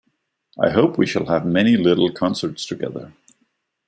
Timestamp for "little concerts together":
1.77-3.13